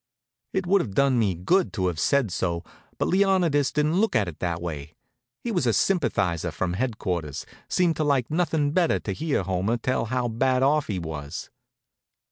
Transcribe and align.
It 0.51 0.65
would 0.65 0.81
have 0.81 0.95
done 0.95 1.19
me 1.19 1.35
good 1.35 1.71
to 1.73 1.85
have 1.85 1.99
said 1.99 2.31
so, 2.31 2.63
but 2.97 3.07
Leonidas 3.07 3.71
didn't 3.71 4.01
look 4.01 4.15
at 4.15 4.27
it 4.27 4.31
in 4.31 4.35
that 4.39 4.59
way. 4.59 4.95
He 5.43 5.51
was 5.51 5.67
a 5.67 5.73
sympathizer 5.73 6.49
from 6.49 6.73
headquarters; 6.73 7.45
seemed 7.69 7.97
to 7.97 8.03
like 8.03 8.31
nothin' 8.31 8.71
better'n 8.71 9.01
to 9.01 9.13
hear 9.13 9.43
Homer 9.43 9.77
tell 9.77 10.05
how 10.05 10.27
bad 10.27 10.63
off 10.63 10.87
he 10.87 10.97
was. 10.97 11.51